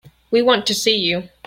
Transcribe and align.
We 0.31 0.41
want 0.41 0.65
to 0.65 0.73
see 0.73 0.97
you. 0.97 1.29